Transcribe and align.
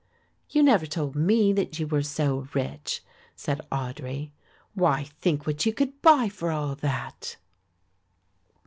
"You 0.49 0.63
never 0.63 0.87
told 0.87 1.15
me 1.15 1.53
that 1.53 1.77
you 1.77 1.85
were 1.85 2.01
so 2.01 2.47
rich," 2.55 3.03
said 3.35 3.61
Audry. 3.71 4.31
"Why, 4.73 5.03
think 5.21 5.45
what 5.45 5.63
you 5.67 5.73
could 5.73 6.01
buy 6.01 6.27
for 6.27 6.49
all 6.49 6.73
that!" 6.77 7.37